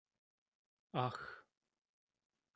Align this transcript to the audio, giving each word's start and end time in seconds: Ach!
Ach! 0.93 1.45